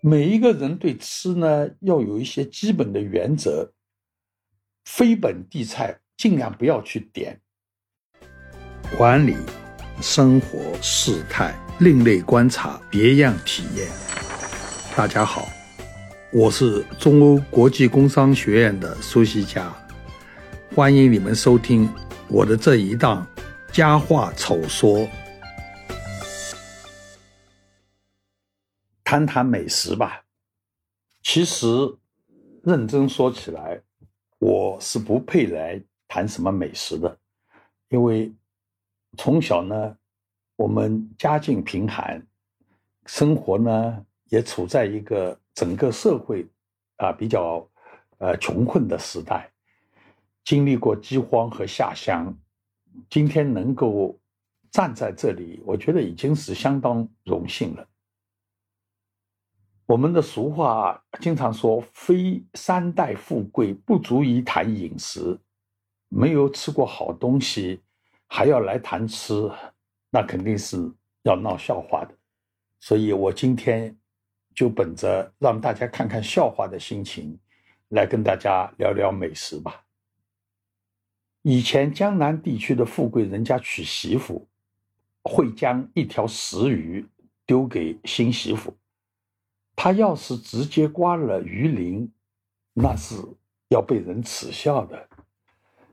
[0.00, 3.72] 每一个人对吃呢，要有一些基本的原则。
[4.84, 7.40] 非本地菜尽量不要去点。
[8.96, 9.36] 管理
[10.00, 13.88] 生活事态，另类观察，别样体验。
[14.96, 15.48] 大家好，
[16.32, 19.74] 我是中欧国际工商学院的苏西佳，
[20.76, 21.88] 欢迎你们收听
[22.28, 23.26] 我的这一档
[23.74, 25.00] 《佳话丑说》。
[29.10, 30.22] 谈谈美食吧。
[31.22, 31.66] 其实，
[32.62, 33.80] 认真说起来，
[34.38, 37.18] 我是不配来谈什么美食的，
[37.88, 38.30] 因为
[39.16, 39.96] 从小呢，
[40.56, 42.22] 我们家境贫寒，
[43.06, 46.46] 生活呢也处在一个整个社会
[46.96, 47.66] 啊比较
[48.18, 49.50] 呃穷困的时代，
[50.44, 52.30] 经历过饥荒和下乡，
[53.08, 54.20] 今天能够
[54.70, 57.88] 站在这里，我觉得已经是相当荣幸了。
[59.88, 65.38] 我们的俗话经常说：“非三代富贵不足以谈饮食。”
[66.10, 67.80] 没有吃过好东西，
[68.26, 69.50] 还要来谈吃，
[70.10, 70.76] 那肯定是
[71.22, 72.14] 要闹笑话的。
[72.80, 73.96] 所以我今天
[74.54, 77.38] 就本着让大家看看笑话的心情，
[77.88, 79.86] 来跟大家聊聊美食吧。
[81.40, 84.46] 以前江南地区的富贵人家娶媳妇，
[85.24, 87.06] 会将一条石鱼
[87.46, 88.76] 丢给新媳妇。
[89.80, 92.12] 他要是直接刮了鱼鳞，
[92.72, 93.14] 那是
[93.68, 95.08] 要被人耻笑的。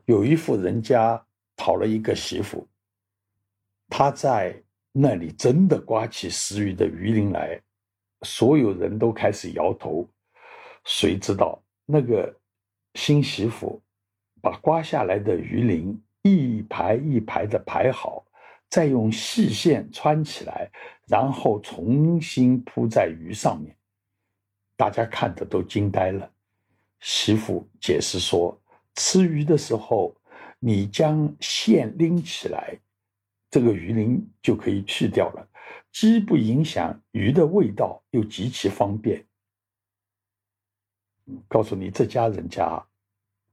[0.05, 1.23] 有一户人家
[1.55, 2.67] 讨了一个媳妇，
[3.87, 4.59] 他在
[4.91, 7.61] 那里真的刮起石鱼的鱼鳞来，
[8.23, 10.09] 所有人都开始摇头。
[10.83, 12.35] 谁知道那个
[12.95, 13.79] 新媳妇
[14.41, 18.24] 把刮下来的鱼鳞一排一排的排好，
[18.69, 20.71] 再用细线穿起来。
[21.07, 23.77] 然后重新铺在鱼上面，
[24.75, 26.27] 大家看的都惊呆了。
[26.99, 28.59] 媳妇解释说
[28.95, 30.15] ：“吃鱼的时候，
[30.57, 32.75] 你将线拎起来，
[33.51, 35.47] 这个鱼鳞就可以去掉了，
[35.91, 39.23] 既不影响鱼的味道，又极其方便。”
[41.47, 42.83] 告诉你，这家人家，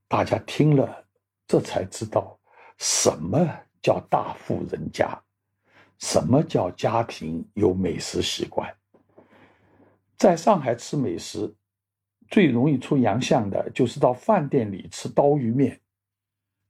[0.09, 1.05] 大家听了，
[1.47, 2.41] 这才知道
[2.79, 3.47] 什么
[3.83, 5.21] 叫大户人家。
[5.99, 8.73] 什么叫家庭有美食习惯？
[10.17, 11.53] 在上海吃美食，
[12.29, 15.81] 最容易出洋相的就是到饭店里吃刀鱼面。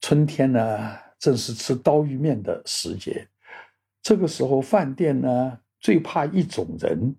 [0.01, 3.29] 春天呢，正是吃刀鱼面的时节。
[4.03, 7.15] 这个时候，饭店呢最怕一种人，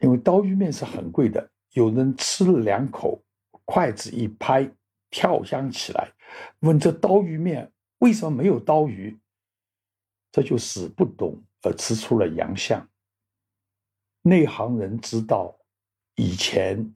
[0.00, 1.50] 因为刀鱼面是很贵的。
[1.72, 3.22] 有人吃了两口，
[3.64, 4.68] 筷子一拍，
[5.10, 6.10] 跳香起来，
[6.60, 9.18] 问这刀鱼面为什么没有刀鱼？
[10.32, 12.88] 这就死不懂而吃出了洋相。
[14.22, 15.56] 内行人知道，
[16.16, 16.94] 以前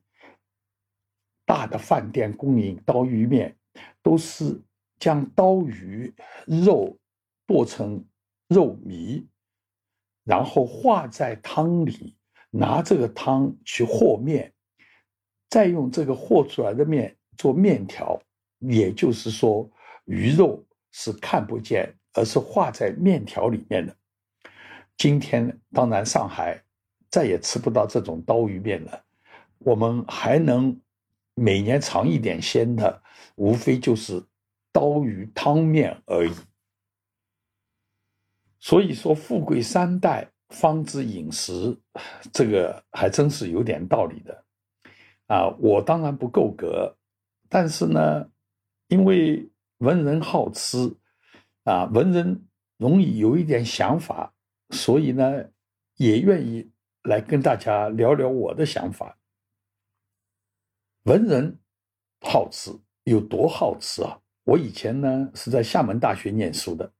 [1.45, 3.57] 大的饭店供应刀鱼面，
[4.03, 4.61] 都是
[4.99, 6.13] 将刀鱼
[6.47, 6.99] 肉
[7.47, 8.05] 剁成
[8.49, 9.25] 肉糜，
[10.25, 12.17] 然后化在汤里，
[12.51, 14.53] 拿这个汤去和面，
[15.49, 18.21] 再用这个和出来的面做面条。
[18.59, 19.71] 也就是说，
[20.07, 20.67] 鱼肉
[20.99, 21.95] 是看不见。
[22.15, 23.95] 而是化在面条里面的。
[24.97, 26.61] 今天当然上海
[27.09, 29.05] 再也吃不到这种刀鱼面了，
[29.59, 30.81] 我们还能
[31.35, 33.01] 每年尝一点鲜的，
[33.37, 34.21] 无非就是
[34.73, 36.35] 刀鱼汤面而已。
[38.59, 41.79] 所以说，富贵三代方知饮食，
[42.33, 44.45] 这个还真是有点道理的。
[45.29, 46.97] 啊，我当然不够格，
[47.49, 48.29] 但是呢，
[48.89, 49.49] 因为
[49.79, 50.97] 文人好吃。
[51.65, 54.33] 啊，文人容易有一点想法，
[54.71, 55.45] 所以呢，
[55.97, 56.71] 也愿意
[57.03, 59.19] 来跟大家聊聊我的想法。
[61.03, 61.59] 文人
[62.23, 62.71] 好吃
[63.05, 64.19] 有多好吃啊？
[64.45, 66.91] 我以前呢是在厦门大学念书的，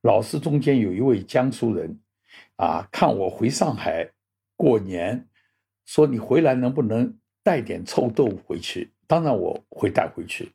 [0.00, 2.00] 老师中间有一位江苏人，
[2.56, 4.10] 啊，看我回上海
[4.56, 5.28] 过年，
[5.84, 8.94] 说你回来能不能带点臭豆腐回去？
[9.06, 10.50] 当然我会带回去，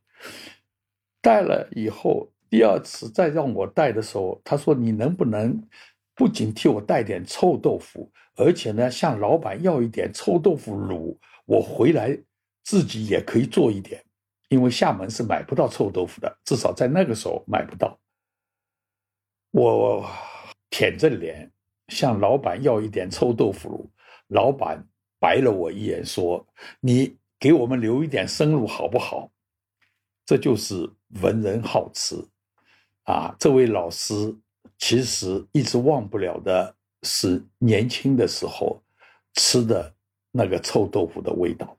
[1.21, 2.27] 带了以后。
[2.49, 5.57] 第二次再让我带的时候，他说：“你能不能
[6.13, 11.15] 不仅替我带点臭豆腐，而且呢，向老板要一点臭豆腐卤，
[11.45, 12.13] 我回来
[12.65, 14.03] 自己也可以做一点，
[14.49, 17.97] 因为厦门是买不到臭豆腐的，至少在那个时候买不到。”
[19.51, 20.05] 我
[20.69, 21.49] 舔着脸
[21.87, 23.87] 向老板要一点臭豆腐卤，
[24.27, 24.85] 老板
[25.21, 26.45] 白了我一眼说
[26.81, 29.30] ：“你给我们留一点生卤好不好？”
[30.31, 30.89] 这就是
[31.21, 32.15] 文人好吃。
[33.03, 34.33] 啊，这位老师
[34.77, 36.73] 其实一直忘不了的
[37.03, 38.81] 是年轻的时候，
[39.33, 39.93] 吃的
[40.31, 41.77] 那个臭豆腐的味道。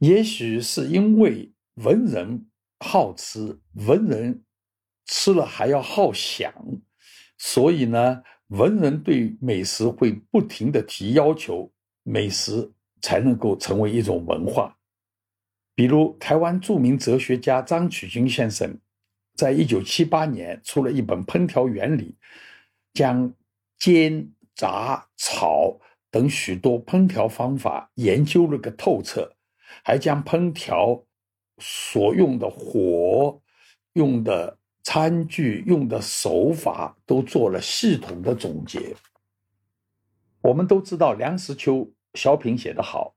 [0.00, 2.46] 也许是因为文人
[2.80, 4.44] 好吃，文人
[5.06, 6.52] 吃了还要好想，
[7.38, 11.72] 所以呢，文人对美食会不停的提要求，
[12.02, 12.70] 美食
[13.00, 14.76] 才能够成为一种文化。
[15.74, 18.78] 比如台湾著名哲学家张曲君先生，
[19.34, 22.16] 在一九七八年出了一本《烹调原理》，
[22.92, 23.32] 将
[23.78, 25.78] 煎、炸、炒
[26.10, 29.34] 等许多烹调方法研究了个透彻。
[29.82, 31.02] 还将烹调
[31.56, 33.40] 所用的火、
[33.94, 38.94] 用的餐具、用的手法都做了系统的总结。
[40.42, 43.14] 我们都知道梁实秋小品写得好，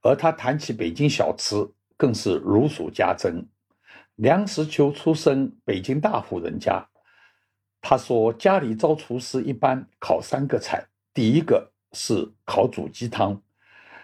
[0.00, 1.54] 而他谈起北京小吃
[2.02, 3.46] 更是如数家珍。
[4.16, 6.84] 梁实秋出身北京大户人家，
[7.80, 10.84] 他说家里招厨师一般考三个菜，
[11.14, 13.40] 第一个是考煮鸡汤。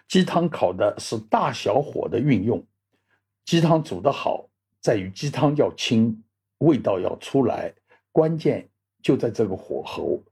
[0.07, 2.65] 鸡汤烤的是大小火的运用，
[3.45, 4.49] 鸡汤煮得好，
[4.81, 6.23] 在于鸡汤要清，
[6.59, 7.75] 味道要出来，
[8.13, 8.69] 关键
[9.03, 10.23] 就在这个火候。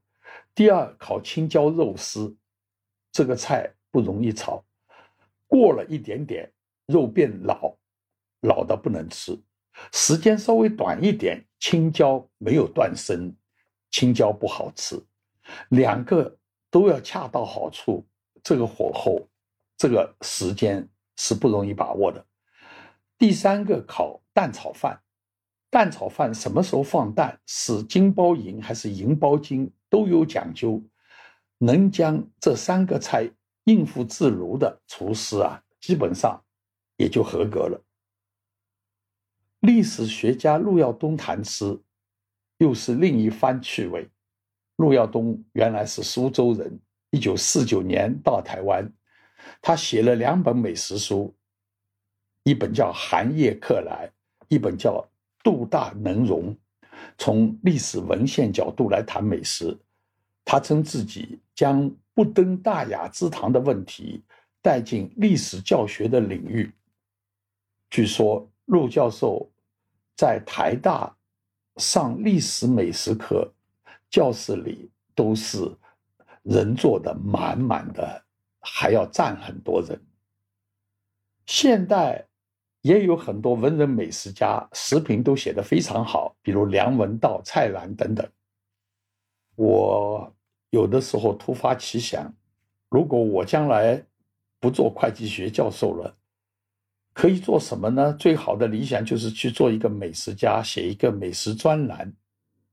[0.54, 2.32] 第二，烤青椒肉丝，
[3.10, 4.64] 这个菜不容易炒，
[5.48, 6.48] 过了一点点，
[6.86, 7.76] 肉变老，
[8.40, 9.34] 老的不能吃；
[9.92, 13.34] 时间稍微短一点，青椒没有断生，
[13.90, 15.00] 青椒不好吃。
[15.70, 16.36] 两个
[16.70, 18.06] 都要恰到好处，
[18.42, 19.28] 这个火候。
[19.78, 20.88] 这个时间
[21.18, 22.24] 是不容易把握的。
[23.18, 24.98] 第三个烤蛋炒饭，
[25.68, 30.82] 蛋炒饭什么时候放蛋，是金包银还是银包金都有讲究。
[31.58, 33.30] 能将这三个菜
[33.64, 36.42] 应付自如的厨师啊，基本上
[36.96, 37.82] 也就合格了。
[39.60, 41.78] 历史学家陆耀东谈吃，
[42.58, 44.08] 又是另一番趣味。
[44.76, 46.78] 陆耀东原来是苏州人，
[47.10, 48.90] 一九四九年到台湾。
[49.62, 51.34] 他写了两本美食书，
[52.42, 54.10] 一本叫《寒夜客来》，
[54.48, 54.92] 一本叫
[55.42, 56.54] 《度大能容》。
[57.18, 59.76] 从历史文献角度来谈美食，
[60.44, 64.22] 他称自己将不登大雅之堂的问题
[64.62, 66.70] 带进历史教学的领域。
[67.96, 69.50] 据说陆教授
[70.14, 71.16] 在台大
[71.76, 73.50] 上历史美食课，
[74.10, 75.56] 教室里都是
[76.42, 78.22] 人坐的满满的。
[78.60, 79.98] 还要站很多人。
[81.46, 82.22] 现代
[82.82, 88.28] 也有很多文人美食家，食评都写得非常好，比如梁文道、蔡澜等等。
[89.54, 90.30] 我
[90.68, 92.30] 有的时候突发奇想，
[92.90, 94.04] 如果我将来
[94.60, 96.14] 不做会计学教授了，
[97.16, 98.12] 可以做什么呢？
[98.12, 102.12] 最好的理想就是去做一个美食家，写一个美食专栏。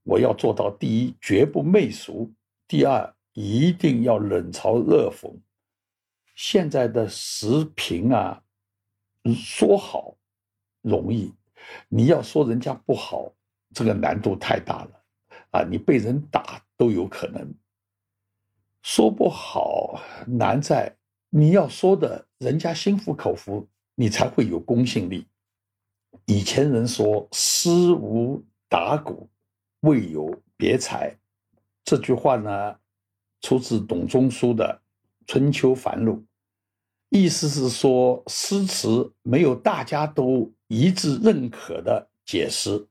[0.04, 2.30] 我要做到：第一，绝不媚俗；
[2.68, 5.34] 第二，一定要冷嘲热讽。
[6.36, 8.44] 现在的食评啊，
[9.34, 10.14] 说好
[10.82, 11.34] 容易，
[11.88, 13.32] 你要说人家不好，
[13.74, 15.04] 这个难度太大了
[15.52, 15.64] 啊！
[15.64, 17.50] 你被人打都有可能。
[18.82, 20.94] 说不好难在
[21.30, 25.28] 你要说的人家心服口服，你才会有公信力。
[26.26, 29.30] 以前人说“诗无打鼓，
[29.82, 31.18] 未有别才”，
[31.84, 32.76] 这句话呢，
[33.42, 34.82] 出自董仲舒的。
[35.26, 36.22] 春秋繁露，
[37.08, 42.90] 意思是说诗词没有大家都一致认可的解释，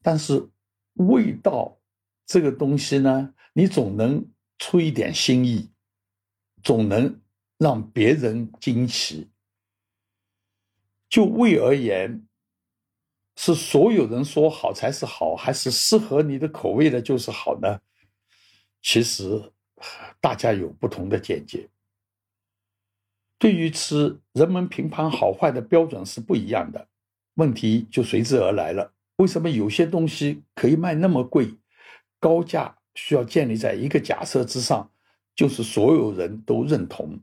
[0.00, 0.48] 但是
[0.92, 1.76] 味道
[2.24, 4.24] 这个东西呢，你总能
[4.58, 5.68] 出一点新意，
[6.62, 7.20] 总能
[7.58, 9.28] 让别人惊奇。
[11.16, 12.26] 就味而言，
[13.36, 17.80] 是所有人说好才是好，还是适合你的口味的就是好呢？
[18.82, 19.50] 其实。
[20.22, 21.68] 大家有不同的见解。
[23.38, 26.88] 对于吃，人们评判好坏的标准是不一样的，
[27.34, 28.94] 问题就随之而来了。
[29.16, 31.54] 为什么有些东西可以卖那么贵？
[32.18, 34.90] 高价需要建立在一个假设之上，
[35.34, 37.20] 就是所有人都认同。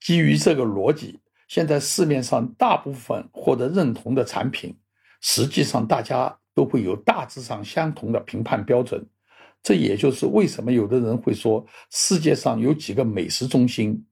[0.00, 4.76] 基于这个逻辑，现在市面上大部分获得认同的产品，
[5.20, 9.06] 实际上大家都会有大致上相同的评判标准。
[9.62, 14.04] 这也就是为什么有的人会说世界上有几个美食中心，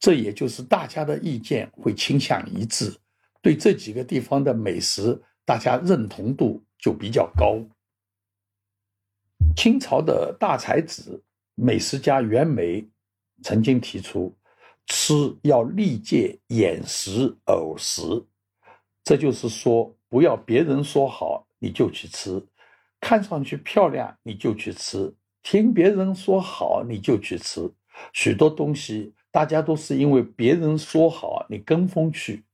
[0.00, 2.92] 这也就是大家的意见会倾向一致，
[3.40, 7.62] 对这几个地方的美食，大家认同度就比较高。
[9.54, 11.22] 清朝的大才子、
[11.54, 12.84] 美食家袁枚
[13.42, 14.36] 曾经提出，
[14.86, 18.00] 吃要历戒眼食耳食，
[19.04, 22.44] 这就是说，不要别人说好你就去吃。
[23.00, 25.12] 看上去漂亮，你就去吃；
[25.42, 27.70] 听别人说好，你就去吃。
[28.12, 32.44] 许多东西大家都是因为别人说好，你跟风去。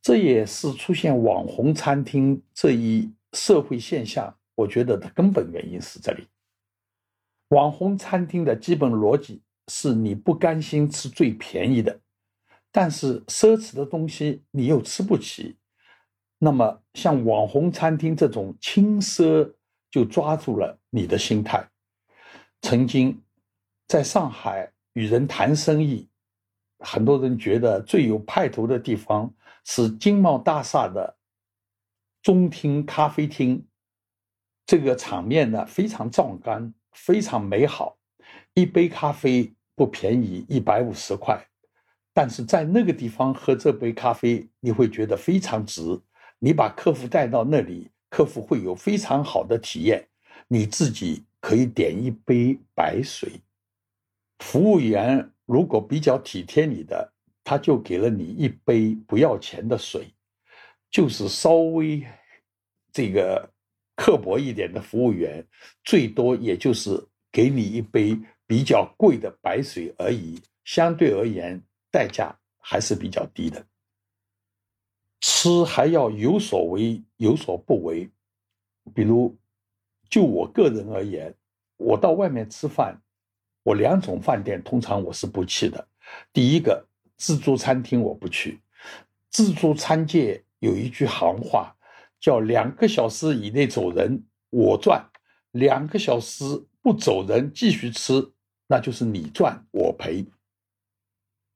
[0.00, 6.26] 这也是出现网红餐厅这一社会现象，我觉得的根本原因是这里。
[7.48, 12.00] 网红餐厅的基本逻辑是你不甘心吃最便宜的，
[12.70, 15.56] 但是奢侈的东西你又吃不起，
[16.38, 19.52] 那么像网红餐厅这种轻奢
[19.90, 21.68] 就抓住了你的心态。
[22.62, 23.22] 曾经
[23.88, 26.08] 在上海与人谈生意，
[26.78, 29.32] 很多人觉得最有派头的地方。
[29.64, 31.16] 是金茂大厦的
[32.20, 33.64] 中厅咖啡厅，
[34.66, 37.96] 这个场面呢非常壮观，非常美好。
[38.54, 41.42] 一杯咖啡不便宜，一百五十块，
[42.12, 45.82] 但是在那个地方喝这杯咖啡，你会觉得非常值。
[46.38, 50.08] 你把客户带到那里，客户会有非常好的体验。
[50.48, 53.32] 你自己可以点一杯白水，
[54.40, 57.12] 服务员如果比较体贴你的。
[57.44, 60.06] 他就给了你一杯不要钱的水，
[60.92, 62.00] 就是稍微
[62.92, 63.50] 这个
[63.96, 65.44] 刻薄一点的服务员，
[65.82, 68.16] 最多也就是给你一杯
[68.46, 73.64] 比较贵的白水而已，相对而言代价还是比较低的。
[75.20, 78.10] 吃还要有所为有所不为，
[78.94, 79.36] 比如
[80.08, 81.34] 就我个人而言，
[81.76, 83.00] 我到外面吃饭，
[83.62, 85.88] 我两种饭店通常我是不去的，
[86.32, 86.86] 第一个。
[87.18, 88.60] 自助餐厅我不去，
[89.30, 91.72] 自助餐界有一句行话，
[92.18, 95.08] 叫“两个小时以内走人我赚，
[95.52, 96.44] 两个小时
[96.82, 98.32] 不走人继续吃，
[98.66, 100.26] 那就是你赚我赔。”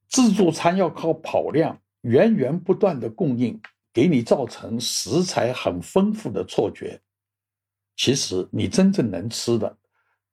[0.08, 3.60] 自助餐要靠跑量，源源不断的供应，
[3.92, 7.00] 给你造成食材很丰富的错觉。
[7.96, 9.76] 其实你真正能吃的，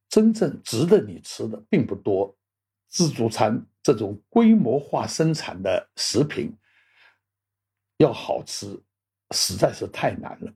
[0.07, 2.33] 真正值得你吃的并不多。
[2.87, 3.65] 自助餐。
[3.85, 6.55] 这种规模化生产的食品
[7.97, 8.81] 要好吃，
[9.31, 10.53] 实在是太难了。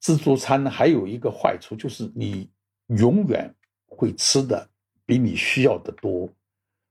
[0.00, 2.50] 自助餐，还有一个坏处，就是你
[2.96, 3.54] 永远
[3.86, 4.68] 会吃的
[5.06, 6.28] 比你需要的多，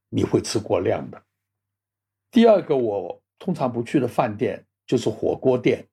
[0.10, 1.22] 你会吃过量的。
[2.32, 5.86] 第二个，我通常不去的饭店就是火锅店，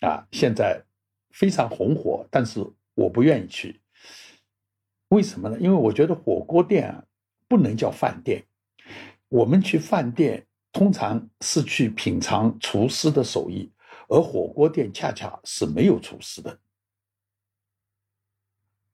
[0.00, 0.82] 啊，现在
[1.30, 3.80] 非常红火，但是我不愿意去。
[5.08, 5.58] 为什么呢？
[5.60, 7.04] 因为我觉得火锅店，
[7.46, 8.42] 不能叫饭店。
[9.28, 13.70] 我们去饭店通常是去品尝厨师的手艺，
[14.08, 16.58] 而火锅店恰恰是没有厨师的。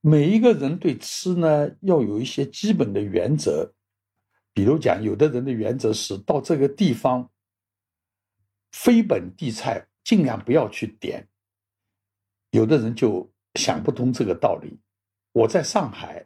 [0.09, 3.75] 每一个人对吃呢，要有一些基本的原则，
[4.55, 7.31] 比如讲，有的人的原则是到这个地方，
[8.73, 11.29] 非本地菜尽量不要去点。
[12.53, 14.81] 有的人就想不通这个道理。
[15.33, 16.25] 我在上海，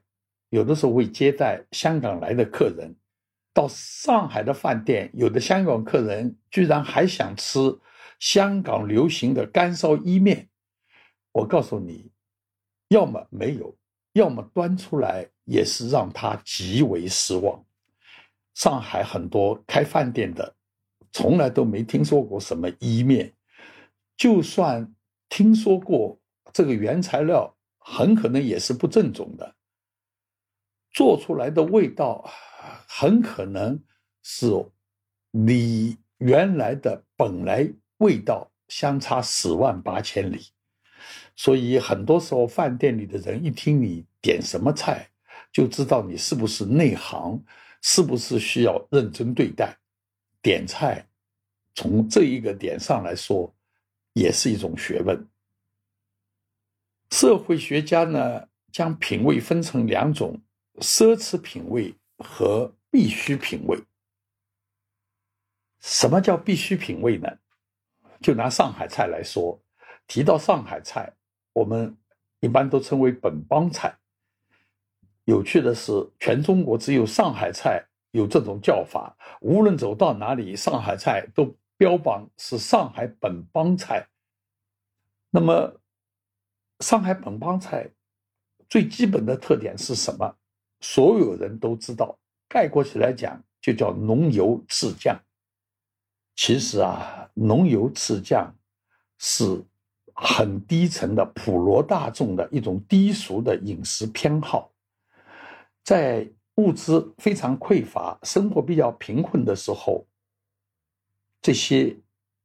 [0.50, 2.94] 有的时候会接待香港来的客人。
[3.52, 7.58] 到上海的饭店，有的香港客人居然还想吃
[8.20, 10.48] 香港流行的干烧意面。
[11.32, 12.12] 我告诉你，
[12.92, 13.74] 要么没有，
[14.12, 17.64] 要么端出来也是让他极为失望。
[18.54, 20.54] 上海很多开饭店的，
[21.10, 23.32] 从来都没听说过什么伊面，
[24.16, 24.94] 就算
[25.30, 26.20] 听说过，
[26.52, 29.54] 这个原材料很可能也是不正宗的，
[30.90, 32.30] 做出来的味道。
[32.86, 33.82] 很可能
[34.22, 34.46] 是
[35.32, 40.51] 你原来的本来味道相差十万八千里，
[41.42, 45.10] 所以很多时候饭店里的人一听你点什么菜，
[45.50, 47.44] 就知道你是不是内行，
[47.80, 49.76] 是不是需要认真对待。
[50.40, 51.04] 点菜
[51.74, 53.52] 从这一个点上来说，
[54.12, 55.28] 也是一种学问。
[57.10, 60.40] 社会学家呢，将品味分成两种：
[60.76, 62.72] 奢侈品味和。
[62.94, 63.82] 必需品味，
[65.80, 67.26] 什么叫必需品味呢？
[68.20, 69.58] 就拿上海菜来说，
[70.06, 71.10] 提到上海菜，
[71.52, 71.96] 我们
[72.40, 73.96] 一般都称为本帮菜。
[75.24, 84.08] 有趣的是，全中国只有上海菜有这种叫法，无论走到哪里，上海菜都标榜是上海本帮菜。
[85.30, 85.80] 那么，
[86.80, 87.88] 上海本帮菜
[88.68, 90.36] 最基本的特点是什么？
[90.80, 92.18] 所有人都知道。
[92.48, 95.18] 概括起来讲，就叫浓油赤酱。
[96.34, 98.54] 其实啊，浓油赤酱
[99.18, 99.64] 是
[100.14, 104.72] 很低层的普罗大众的一种低俗的饮食偏好。
[105.84, 110.06] 在物资非常匮乏、生活比较贫困的时候，
[111.40, 111.96] 这些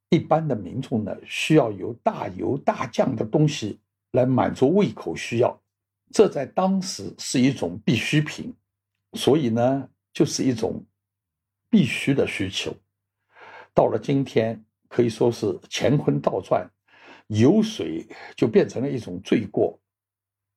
[0.09, 3.79] 一般的民众呢，需要有大油大酱的东西
[4.11, 5.59] 来满足胃口需要，
[6.11, 8.53] 这在当时是一种必需品。
[9.13, 9.89] 所以呢。
[10.13, 10.83] 就是一种
[11.69, 12.73] 必须的需求。
[13.71, 16.67] 到了今天，可以说是乾坤倒转，
[17.27, 19.79] 油水就变成了一种罪过，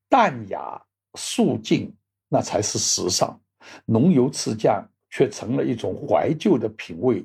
[0.09, 0.81] 淡雅
[1.15, 1.95] 素净
[2.29, 3.39] 那才是时尚，
[3.85, 7.25] 浓油赤酱却成了一种怀旧的品味，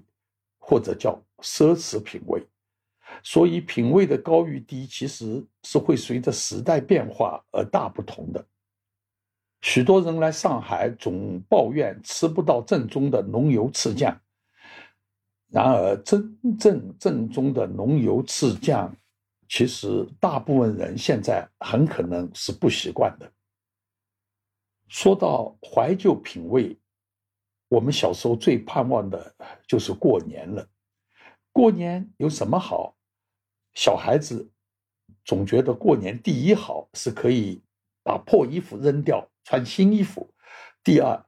[0.58, 2.42] 或者叫奢侈品味。
[3.24, 8.44] 所以，品味的高与低，其实是会随着时代变化而大不同的。
[9.62, 14.20] 许多人来上海总抱怨吃不到正宗的浓油赤酱，
[15.50, 18.94] 然而真正正宗的浓油赤酱，
[19.56, 23.32] 其实大部分人现在很可能是不习惯的。
[24.90, 26.78] 说到怀旧品味，
[27.70, 29.34] 我们小时候最盼望的
[29.66, 30.68] 就是过年了。
[31.54, 32.98] 过年有什么好？
[33.76, 34.52] 小孩子
[35.24, 37.64] 总觉得过年第一好是可以
[38.04, 40.30] 把破衣服扔掉，穿新衣服；
[40.84, 41.26] 第二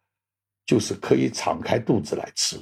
[0.66, 2.58] 就是可以敞开肚子来吃。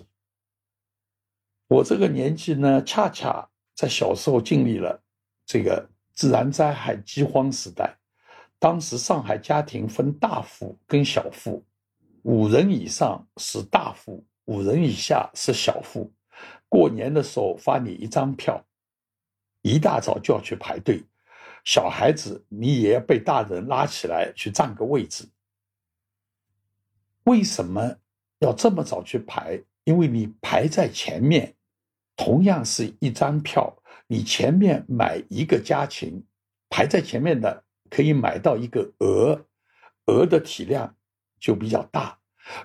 [1.69, 5.01] 我这个年纪呢，恰恰在小时候经历了
[5.45, 7.95] 这个自然灾害饥荒时代。
[8.57, 11.63] 当时上海家庭分大户跟小户，
[12.23, 16.11] 五人以上是大户，五人以下是小户。
[16.67, 18.65] 过年的时候发你一张票，
[19.61, 21.03] 一大早就要去排队。
[21.63, 25.27] 小孩子你也要被大人拉起来去占个位置。
[27.23, 27.97] 为什么
[28.39, 29.61] 要这么早去排？
[29.83, 31.55] 因为你排在前面，
[32.15, 33.71] 同样是一张票，
[34.07, 36.23] 你前面买一个家禽，
[36.69, 39.45] 排在前面的可以买到一个鹅，
[40.05, 40.95] 鹅的体量
[41.39, 42.19] 就比较大；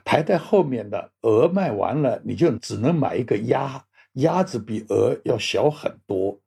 [0.04, 3.85] 排在后面的鹅卖完了，你就只能买一个鸭。
[4.14, 6.38] 鸭子比鹅要小很多。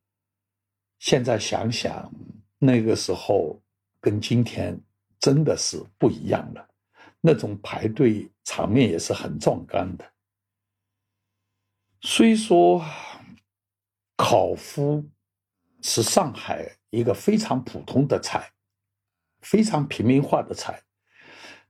[1.00, 2.12] 现在想想，
[2.60, 3.62] 那个时候
[4.02, 4.80] 跟今天
[5.20, 6.68] 真的是不一样了。
[7.22, 10.06] 那种排队场面也是很壮观的。
[12.02, 12.84] 虽说
[14.16, 15.06] 烤麸
[15.82, 18.52] 是上海一个非常普通的菜，
[19.42, 20.82] 非常平民化的菜，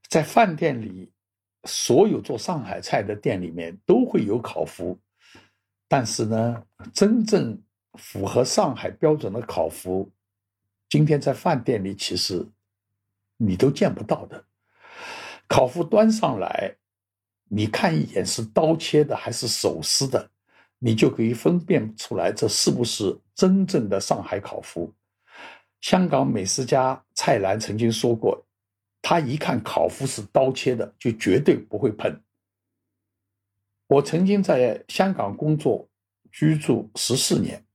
[0.10, 1.12] 在饭店里，
[1.63, 4.97] 所有做上海菜的店里面都会有烤麸。
[5.88, 7.62] 但是呢，真正
[7.93, 10.10] 符合上海标准的烤麸，
[10.89, 12.47] 今天在饭店里其实
[13.38, 14.43] 你都见不到的。
[15.47, 16.75] 烤麸端上来，
[17.45, 20.32] 你看一眼是刀切的还是手撕的，
[20.86, 24.91] 你就可以分辨出来这是不是真正的上海烤麸。
[25.80, 28.46] 香港美食家蔡澜曾经说过，
[29.02, 32.22] 他一看烤麸是刀切的，就绝对不会碰。
[33.88, 35.88] 我曾经在香港工作
[36.34, 37.65] 居住十四年，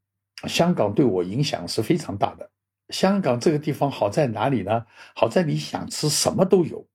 [0.47, 2.51] 香港对我影响是非常大的。
[2.90, 4.85] 香港这个地方好在哪里呢？
[5.14, 6.87] 好在你想吃什么都有，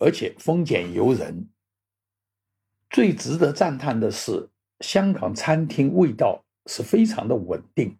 [0.00, 1.48] 而且丰俭由人。
[2.90, 4.49] 最值得赞叹的是，
[4.80, 7.96] 香港餐厅味道是非常的稳定，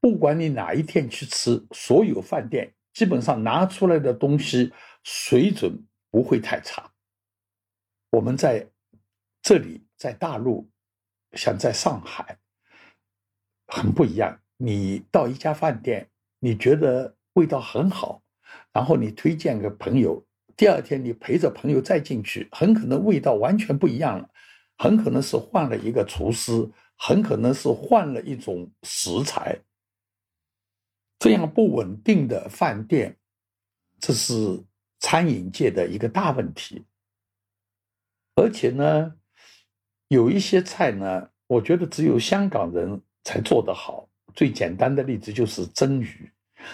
[0.00, 6.92] 不管你哪一天去吃，所有饭店基本上拿出来的东西水准不会太差。
[8.10, 8.68] 我们在
[9.42, 9.84] 这里。
[9.98, 10.70] 在大陆，
[11.32, 12.38] 像在上海，
[13.66, 14.40] 很不一样。
[14.56, 18.22] 你到一家饭店，你觉得味道很好，
[18.72, 20.24] 然后你推荐个朋友，
[20.56, 24.30] 第二天你陪着朋友再进去，很可能味道完全不一样了，
[24.78, 29.58] 很可能是换了一个厨师，很可能是换了一种食材。
[31.18, 33.18] 这样不稳定的饭店，
[34.00, 34.64] 这是
[35.00, 36.86] 餐饮界的一个大问题。
[38.36, 39.14] 而且呢。
[40.10, 44.08] 有一些菜呢，我觉得只有香港人才做得好。
[44.34, 46.32] 最简单的例子就是蒸鱼，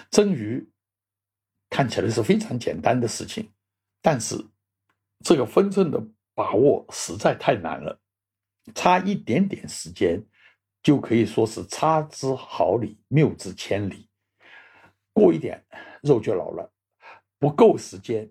[0.09, 0.65] 蒸鱼
[1.69, 3.51] 看起来是非常简单的事情，
[4.01, 4.41] 但是
[5.25, 6.01] 这个分寸的
[6.35, 7.99] 把握实在太难了，
[8.75, 10.21] 差一点点时间
[10.83, 14.07] 就可以说是差之毫厘，谬之千里。
[15.13, 15.65] 过一点
[16.03, 16.71] 肉就老了，
[17.39, 18.29] 不够时间，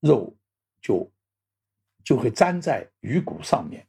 [0.00, 0.36] 肉
[0.82, 1.10] 就
[2.02, 3.86] 就会粘在鱼骨上面。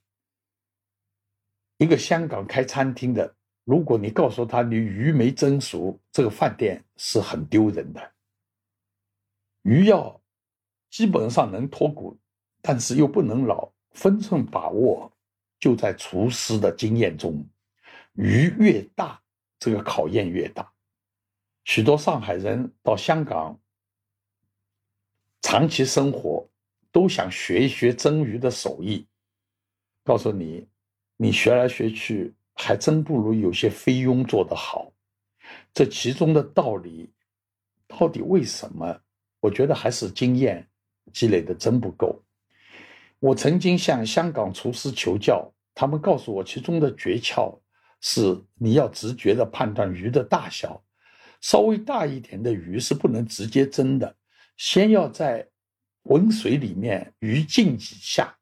[1.78, 8.14] 一个香港开餐厅的，如果你告诉他你鱼没蒸熟，这个饭店是很丢人的。
[9.64, 10.22] 鱼要
[10.92, 12.18] 基本上能脱骨，
[12.68, 15.12] 但是又不能老，分寸把握
[15.60, 17.48] 就在厨师的经验中。
[18.14, 19.22] 鱼越大，
[19.60, 20.74] 这个考验越大。
[21.64, 23.60] 许多上海人到香港
[25.44, 26.50] 长期生活，
[26.92, 29.06] 都想学一学蒸鱼的手艺。
[30.04, 30.68] 告诉你。
[31.18, 34.92] 你学来学去，还真不如有些菲佣做得好。
[35.72, 37.10] 这其中的道理，
[37.88, 39.00] 到底为什么？
[39.40, 40.68] 我觉得还是经验
[41.14, 42.25] 积累的真不够。
[43.26, 47.60] 我曾经向香港厨师求教，他们告诉我其中的诀窍
[48.00, 50.80] 是你要直觉的判断鱼的大小，
[51.42, 54.16] 稍微大一点的鱼是不能直接蒸的，
[54.58, 55.48] 先要在
[56.04, 58.38] 温水里面鱼浸几下，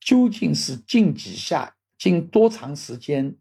[0.00, 3.36] 究竟是浸几下，浸多长时间，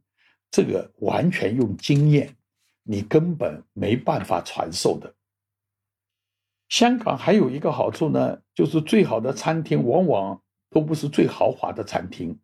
[0.51, 2.35] 这个完全用经验，
[2.83, 5.15] 你根本没办法传授的。
[6.71, 12.39] 香港还有一个好处呢，就是最好的餐厅往往都不是最豪华的餐厅。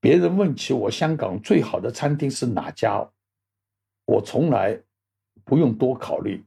[0.00, 3.08] 别人问起我香港最好的餐厅是哪家，
[4.04, 4.76] 我从来
[5.44, 6.44] 不用多考虑，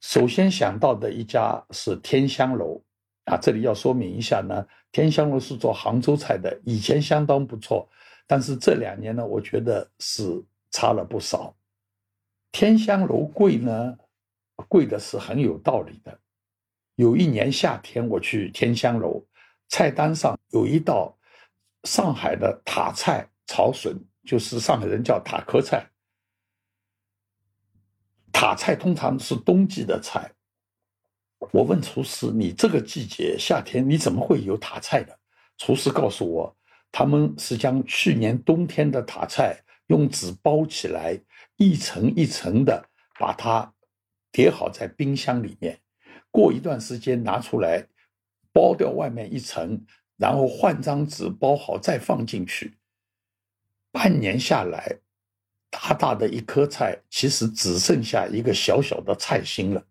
[0.00, 2.82] 首先想到的一家是天香楼。
[3.26, 7.86] 啊，这里要说明一下呢，天香楼是做杭州菜的，以前相当不错，
[8.26, 11.54] 但是这两年呢，我觉得是差了不少。
[12.50, 13.98] 天香楼贵呢？
[14.68, 16.18] 贵的是很有道理的。
[16.96, 19.24] 有一年夏天，我去天香楼，
[19.68, 21.16] 菜单上有一道
[21.84, 25.88] 上海的塔菜炒笋，就是上海人叫塔壳菜。
[28.30, 30.30] 塔菜通常是冬季的菜。
[31.50, 35.18] 我问厨师：“你这个季节夏天你怎么会有塔菜的？”
[35.58, 36.56] 厨师告诉我，
[36.92, 41.18] 他们是将去年冬天的塔菜用纸包起来，
[41.56, 42.88] 一层一层的
[43.18, 43.72] 把它。
[44.32, 45.78] 叠好在冰箱里面，
[46.30, 47.86] 过一段时间拿出来，
[48.52, 49.84] 剥掉外面一层，
[50.16, 52.78] 然后换张纸包好再放进去。
[53.92, 54.98] 半年下来，
[55.70, 59.84] 大大的一颗菜其实只剩下一个小小的菜心了。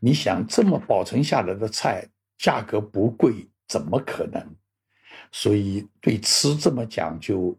[0.00, 4.44] 你想这么保存下来的菜，价格不贵，怎么可能？
[5.30, 7.56] 所以对吃这么讲究，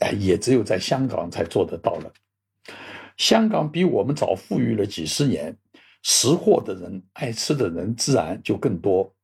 [0.00, 2.12] 哎，也只有在香港才做得到了。
[3.16, 5.56] 香港比我们早富裕了几十年，
[6.02, 9.14] 识货的人、爱吃的人自然就更多。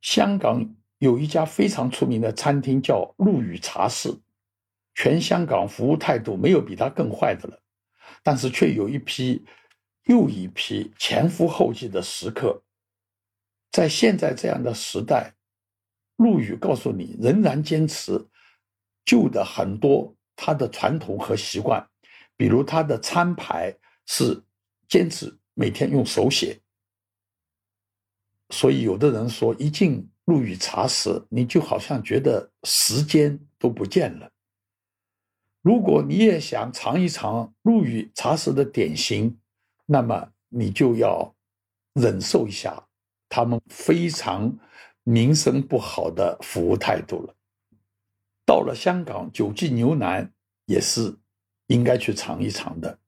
[0.00, 4.12] 香港有一家非常出名的餐厅叫陆羽茶室，
[4.94, 7.60] 全香港服务态度没有比它更坏的了，
[8.22, 9.44] 但是却有一批
[10.04, 12.62] 又一批前赴后继的食客。
[13.70, 15.34] 在现在这样的时代，
[16.16, 18.26] 陆羽告诉你，仍然坚持
[19.04, 21.89] 旧的很多他的传统和习惯。
[22.40, 23.76] 比如他的餐牌
[24.06, 24.42] 是
[24.88, 26.58] 坚持每天用手写，
[28.48, 34.32] 所以有的人说一进陆羽茶室，你就好像觉得时间都不见了。
[35.60, 39.38] 如果你也想尝一尝陆羽茶室的点心，
[39.84, 41.34] 那么你就要
[41.92, 42.88] 忍受一下
[43.28, 44.58] 他们非常
[45.04, 47.36] 名声不好的服务态度了。
[48.46, 50.32] 到了香港，九记牛腩
[50.64, 51.19] 也是。
[51.70, 52.98] 应该去尝一尝的，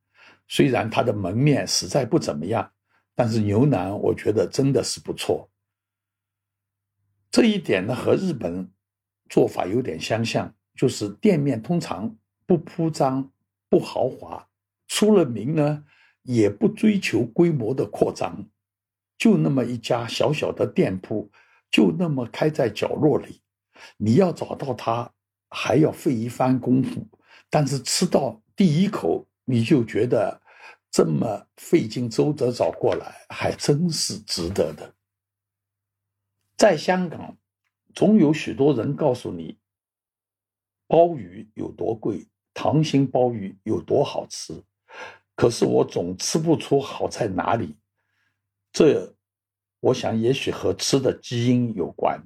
[0.47, 2.73] 虽然它的门面实在不怎么样，
[3.13, 5.51] 但是牛腩我觉得真的是不错。
[7.29, 8.71] 这一点呢和日本
[9.29, 13.33] 做法有点相像，就是店面通常不铺张、
[13.69, 14.49] 不豪华，
[14.87, 15.85] 出了名呢
[16.23, 18.47] 也不追求规模的扩张，
[19.19, 21.29] 就那么一家小小的店铺，
[21.69, 23.43] 就那么开在角落里，
[23.97, 25.11] 你要找到它
[25.49, 27.09] 还要费一番功夫，
[27.51, 28.41] 但是吃到。
[28.55, 30.41] 第一口你就觉得
[30.91, 34.95] 这么费尽周折找过来，还真是值得的。
[36.57, 37.37] 在香港，
[37.95, 39.59] 总有许多人告诉你，
[40.87, 44.63] 鲍鱼有多贵，溏心鲍鱼有多好吃，
[45.35, 47.77] 可是我总吃不出好在哪里。
[48.71, 49.15] 这，
[49.81, 52.23] 我想也许和吃的基因有关。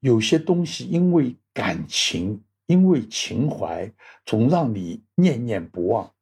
[0.00, 2.44] 有些东西因为感情。
[2.68, 3.90] 因为情怀
[4.26, 6.14] 总让你念念不忘。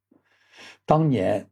[0.85, 1.51] 当年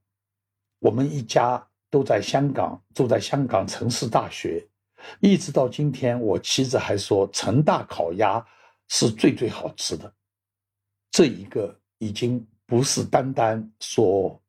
[0.79, 4.65] 我们一家都在香港，住在香港城市大学，
[5.21, 8.45] 一直到今天，我妻子还说城大烤鸭
[8.89, 10.15] 是最最好吃的。
[11.11, 14.41] 这一个已经不是单单说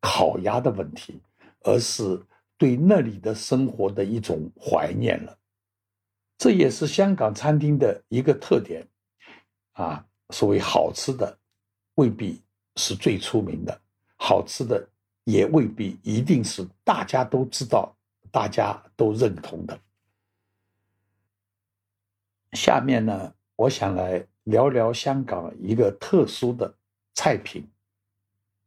[0.00, 1.20] 烤鸭的问题，
[1.62, 2.24] 而是
[2.56, 5.36] 对那里的生活的一种怀念了。
[6.38, 8.86] 这也是香港餐厅的一个特点。
[9.72, 11.38] 啊，所谓好吃的，
[11.94, 12.42] 未必
[12.76, 13.74] 是最出名的；
[14.16, 14.88] 好吃的，
[15.24, 17.94] 也未必一定是大家都知道、
[18.30, 19.78] 大家都认同的。
[22.52, 26.74] 下面呢，我想来聊聊香港一个特殊的
[27.14, 27.68] 菜品。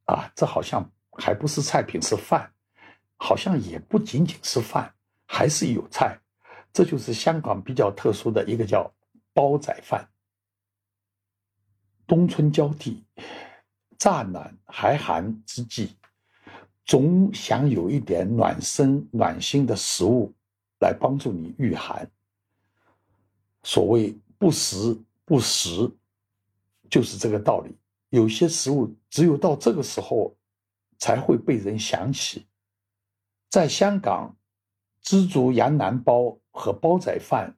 [0.05, 2.51] 啊，这好像还不是菜品，是饭，
[3.15, 4.93] 好像也不仅仅是饭，
[5.25, 6.19] 还是有菜。
[6.73, 8.91] 这就是香港比较特殊的一个叫
[9.33, 10.05] 煲仔饭。
[12.05, 13.03] 冬春交替，
[13.97, 15.91] 乍暖还寒之际，
[16.85, 20.33] 总想有一点暖身暖心的食物
[20.79, 22.09] 来帮助你御寒。
[23.63, 25.89] 所谓不时不食，
[26.89, 27.75] 就是这个道理。
[28.09, 30.35] 有些食物只有到这个时候
[30.99, 32.45] 才会被人想起。
[33.49, 34.35] 在香港，
[35.01, 37.55] 知足羊腩煲和煲仔饭，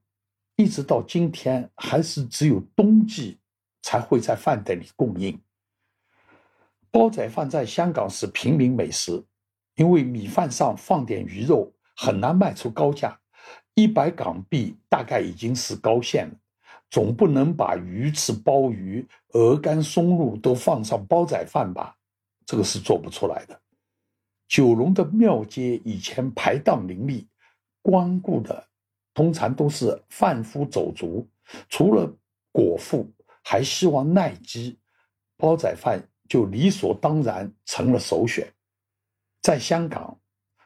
[0.56, 3.40] 一直到今天还是只有冬季
[3.86, 5.40] 才会在饭店里供应。
[6.90, 9.24] 煲仔饭在香港是平民美食，
[9.76, 13.16] 因为米饭上放点鱼肉很难卖出高价，
[13.76, 16.34] 一百港币大概已经是高线了。
[16.90, 21.96] 总不能把鱼翅、鲍鱼、鹅肝、松露都放上煲仔饭吧？
[22.44, 23.62] 这个是做不出来的。
[24.48, 27.28] 九龙的庙街以前排档林立，
[27.84, 28.68] 光顾的
[29.14, 31.28] 通常都是贩夫走卒，
[31.70, 32.12] 除了
[32.52, 33.08] 果腹，
[33.48, 34.80] 还希望耐饥，
[35.38, 38.52] 煲仔饭就理所当然成了首选。
[39.44, 40.20] 在香港，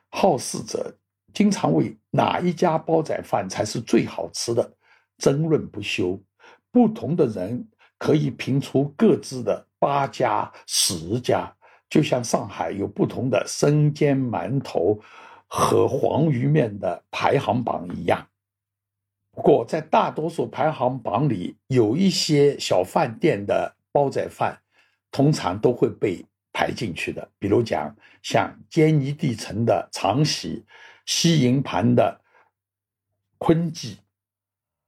[0.10, 0.96] 好事者
[1.34, 4.74] 经常为哪一家煲仔饭才是最好吃的。
[5.18, 6.18] 争论不休，
[6.72, 11.54] 不同的人可以评出各自的八家、十家，
[11.90, 14.98] 就像上海有不同的生煎馒头
[15.48, 18.26] 和黄鱼面的排行榜一样。
[19.40, 24.60] 不过，在大多数排行榜里，有一些小饭店的煲仔饭，
[25.12, 26.22] 通常都会被
[26.52, 27.26] 排进去的。
[27.40, 30.66] 比如讲，像坚尼地城的长喜、
[31.06, 32.20] 西营盘的
[33.38, 33.98] 坤记。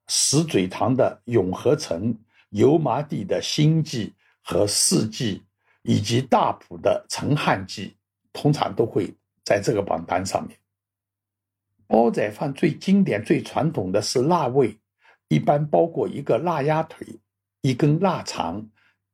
[0.10, 2.14] 石嘴塘的永和城、
[2.50, 5.42] 油麻地的新记和四季，
[5.84, 7.96] 以及大埔的陈汉记，
[8.34, 10.58] 通常都会在这个榜单上面。
[11.92, 14.80] 煲仔饭最经典、最传统的是腊味，
[15.28, 17.06] 一般包括一个腊鸭腿、
[17.64, 18.66] 一根腊肠、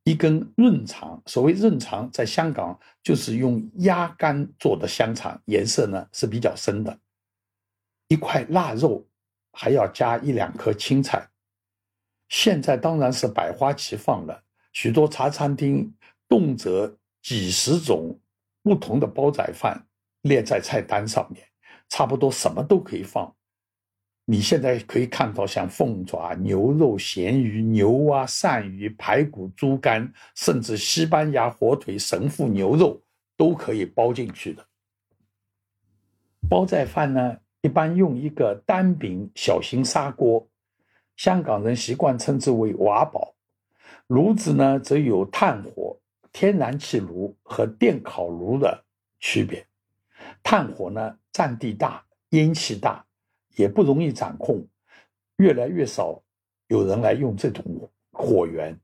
[0.04, 1.20] 一根润肠。
[1.26, 6.96] 所谓润肠，在香港就是用鸭肝做的香肠，颜色呢是比较深的，
[8.06, 9.04] 一块腊肉。
[9.50, 11.28] 还要加一两颗青菜。
[12.28, 14.40] 现在当然是百花齐放了，
[14.72, 15.92] 许多茶餐厅
[16.28, 18.16] 动辄几十种
[18.62, 19.84] 不同的煲仔饭
[20.22, 21.47] 列在菜单上面，
[21.88, 23.34] 差不多什么都可以放。
[24.24, 33.02] 你现在可以看到，像凤爪、牛肉、咸鱼、牛蛙、鳝鱼、排骨、猪肝，甚至西班牙火腿、神父牛肉
[33.36, 34.66] 都可以包进去的。
[36.48, 37.38] 煲仔饭呢？
[37.62, 40.46] 一般用一个单柄小型砂锅，
[41.16, 43.34] 香港人习惯称之为瓦煲。
[44.06, 45.98] 炉子呢，则有炭火、
[46.32, 48.84] 天然气炉和电烤炉的
[49.18, 49.66] 区别。
[50.42, 53.06] 炭火呢，占地大，烟气大，
[53.54, 54.66] 也不容易掌控。
[55.36, 56.20] 越来越少
[56.66, 58.76] 有人来用这种火源。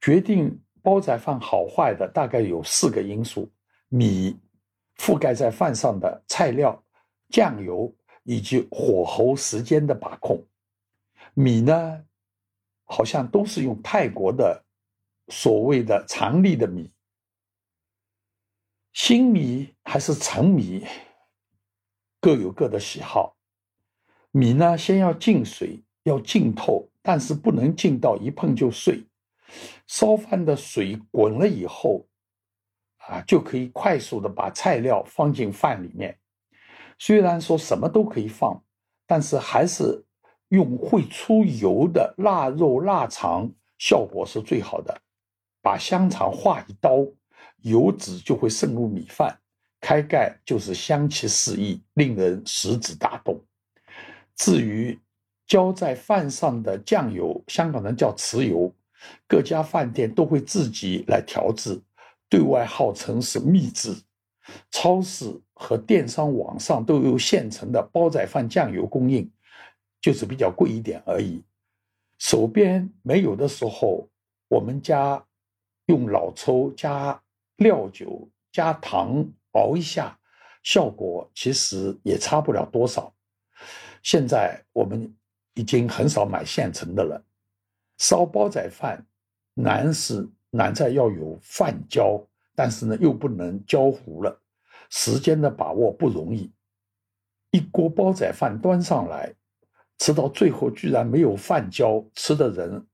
[0.00, 3.50] 决定煲仔饭好坏的大概有四个因素：
[3.88, 4.38] 米
[4.98, 6.80] 覆盖在饭上的菜料。
[7.28, 10.46] 酱油以及火候时间的把控，
[11.34, 12.04] 米呢，
[12.84, 14.64] 好像都是用泰国的
[15.26, 16.88] 所谓的长粒的米，
[18.92, 20.86] 新米还是陈米，
[22.26, 23.36] 各有各的喜好。
[24.32, 29.06] 米呢，先要浸水，要浸透，但是不能浸到一碰就碎。
[29.86, 32.04] 烧饭的水滚了以后，
[32.96, 36.18] 啊，就可以快速的把菜料放进饭里面。
[36.98, 38.60] 虽然说什么都可以放，
[39.06, 40.04] 但是还是
[40.48, 45.00] 用会出油的腊肉、腊肠效果是最好的。
[45.62, 47.06] 把香肠划一刀，
[47.58, 49.38] 油脂就会渗入米饭，
[49.86, 53.40] 开盖就是香气四溢，令人食指大动。
[54.34, 54.98] 至于
[55.46, 58.74] 浇在饭上的酱油，香港人叫豉油，
[59.28, 61.80] 各家饭店都会自己来调制，
[62.28, 63.96] 对外号称是秘制。
[64.72, 69.30] 超市和电商网上都有现成的煲仔饭酱油供应，
[70.00, 71.44] 就是比较贵一点而已。
[72.18, 74.08] 手边没有的时候，
[74.48, 75.24] 我们家
[75.86, 77.22] 用老抽加
[77.58, 79.24] 料酒加糖
[79.56, 80.18] 熬一下，
[80.62, 83.12] 效果其实也差不了多少。
[84.02, 85.12] 现在我们
[85.54, 87.24] 已经很少买现成的了。
[87.98, 89.04] 烧煲仔饭
[89.54, 92.24] 难是难在要有饭焦。
[92.58, 94.40] 但是呢，又不能焦糊了，
[94.88, 96.50] 时间的把握不容易。
[97.50, 99.30] 一锅煲仔饭端上来，
[99.98, 102.86] 吃到最后居然没有饭焦，吃的人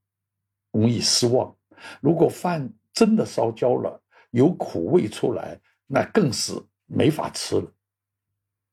[0.71, 1.55] 容易失望。
[2.01, 3.97] 如果饭真的烧焦了，
[4.31, 5.57] 有苦味出来，
[5.93, 6.51] 那更是
[6.87, 7.71] 没法吃了。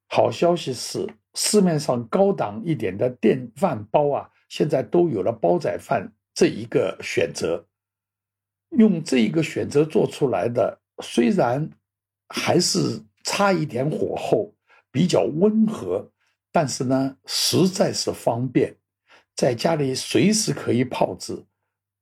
[0.09, 7.67] 好消息是，市面上高档一点的电饭煲啊，现在都有了煲仔饭这一个选择。
[8.71, 10.81] 用这一个选择做出来的。
[11.03, 11.71] 虽然
[12.29, 12.79] 还是
[13.23, 14.55] 差一点火候，
[14.91, 16.11] 比较温和，
[16.51, 18.75] 但是呢，实在是方便。
[19.37, 21.45] 在家里随时可以泡制，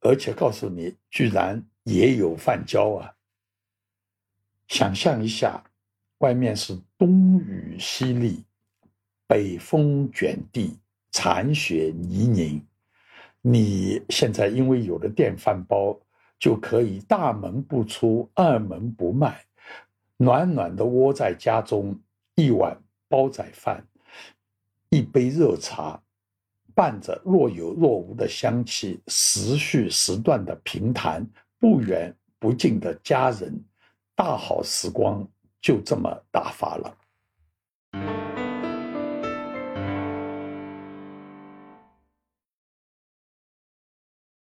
[0.00, 3.14] 而且告诉你，居然也有饭焦啊！
[4.68, 5.64] 想象一下，
[6.18, 8.42] 外面是冬雨淅沥，
[9.26, 10.78] 北风卷地，
[11.10, 12.60] 残雪泥泞，
[13.40, 15.98] 你现在因为有了电饭煲，
[16.38, 19.42] 就可以大门不出，二门不迈，
[20.18, 21.98] 暖暖的窝在家中，
[22.34, 22.78] 一碗
[23.08, 23.84] 煲仔饭，
[24.90, 26.00] 一杯热茶。
[26.74, 31.26] 伴着若有若无的香气，时序时断的平谈，
[31.58, 33.64] 不远不近的家人，
[34.18, 35.24] 大好时光
[35.60, 36.92] 就这么打发了。